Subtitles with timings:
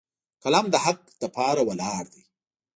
[0.43, 2.23] قلم د حق لپاره ولاړ دی